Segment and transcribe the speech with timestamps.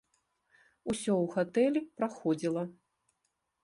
[0.93, 2.69] Усё ў гатэлі праходзіла.